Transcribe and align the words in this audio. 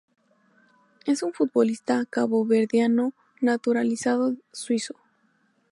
Es 1.05 1.21
un 1.21 1.31
futbolista 1.31 2.05
caboverdiano 2.09 3.13
naturalizado 3.39 4.35
suizo. 4.51 4.95